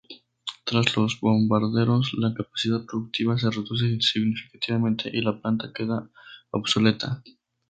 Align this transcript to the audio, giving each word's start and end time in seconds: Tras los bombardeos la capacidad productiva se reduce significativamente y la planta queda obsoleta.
Tras 0.65 0.97
los 0.97 1.19
bombardeos 1.19 2.13
la 2.17 2.33
capacidad 2.33 2.83
productiva 2.87 3.37
se 3.37 3.51
reduce 3.51 4.01
significativamente 4.01 5.11
y 5.13 5.21
la 5.21 5.39
planta 5.39 5.71
queda 5.75 6.09
obsoleta. 6.49 7.21